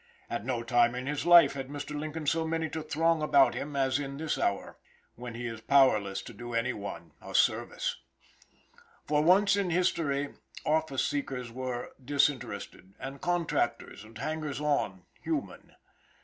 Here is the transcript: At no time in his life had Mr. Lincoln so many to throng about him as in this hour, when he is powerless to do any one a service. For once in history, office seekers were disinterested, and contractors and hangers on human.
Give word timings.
At 0.31 0.43
no 0.45 0.63
time 0.63 0.95
in 0.95 1.05
his 1.05 1.27
life 1.27 1.53
had 1.53 1.67
Mr. 1.67 1.95
Lincoln 1.95 2.25
so 2.25 2.43
many 2.47 2.69
to 2.71 2.81
throng 2.81 3.21
about 3.21 3.53
him 3.53 3.75
as 3.75 3.99
in 3.99 4.17
this 4.17 4.35
hour, 4.39 4.77
when 5.13 5.35
he 5.35 5.45
is 5.45 5.61
powerless 5.61 6.23
to 6.23 6.33
do 6.33 6.55
any 6.55 6.73
one 6.73 7.11
a 7.21 7.35
service. 7.35 7.97
For 9.05 9.21
once 9.23 9.55
in 9.55 9.69
history, 9.69 10.33
office 10.65 11.05
seekers 11.05 11.51
were 11.51 11.91
disinterested, 12.03 12.95
and 12.99 13.21
contractors 13.21 14.03
and 14.03 14.17
hangers 14.17 14.59
on 14.59 15.03
human. 15.21 15.75